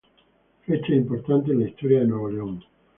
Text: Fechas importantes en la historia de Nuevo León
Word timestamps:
Fechas 0.65 0.89
importantes 0.95 1.51
en 1.51 1.59
la 1.61 1.69
historia 1.69 1.99
de 1.99 2.07
Nuevo 2.07 2.27
León 2.31 2.63